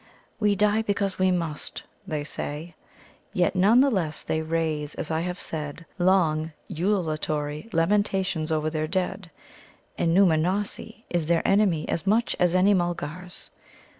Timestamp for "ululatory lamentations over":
6.71-8.71